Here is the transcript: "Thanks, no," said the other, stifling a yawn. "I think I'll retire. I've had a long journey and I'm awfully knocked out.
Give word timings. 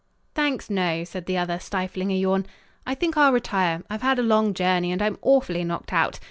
"Thanks, 0.33 0.67
no," 0.67 1.03
said 1.03 1.27
the 1.27 1.37
other, 1.37 1.59
stifling 1.59 2.09
a 2.11 2.15
yawn. 2.17 2.47
"I 2.87 2.95
think 2.95 3.17
I'll 3.17 3.31
retire. 3.31 3.83
I've 3.87 4.01
had 4.01 4.17
a 4.17 4.23
long 4.23 4.55
journey 4.55 4.91
and 4.91 4.99
I'm 4.99 5.19
awfully 5.21 5.63
knocked 5.63 5.93
out. 5.93 6.19